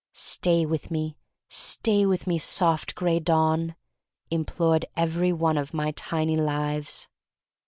"Stay 0.15 0.65
with 0.65 0.89
me, 0.89 1.15
stay 1.47 2.07
with 2.07 2.25
me, 2.25 2.39
soft 2.39 2.95
Gray 2.95 3.19
Dawn," 3.19 3.75
implored 4.31 4.83
every 4.97 5.31
one 5.31 5.59
of 5.59 5.75
my 5.75 5.91
tiny 5.91 6.35
lives. 6.35 7.07